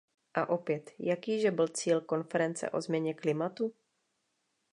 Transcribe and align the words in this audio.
A 0.33 0.49
opět, 0.49 0.91
jaký 0.99 1.39
že 1.41 1.51
byl 1.51 1.67
cíl 1.67 2.01
konference 2.01 2.69
o 2.69 2.81
změně 2.81 3.13
klimatu? 3.13 3.73